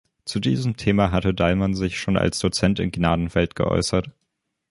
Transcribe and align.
Zu 0.25 0.39
diesem 0.39 0.77
Thema 0.77 1.11
hatte 1.11 1.31
Dalman 1.31 1.75
sich 1.75 1.99
schon 1.99 2.17
als 2.17 2.39
Dozent 2.39 2.79
in 2.79 2.89
Gnadenfeld 2.89 3.53
geäußert. 3.55 4.09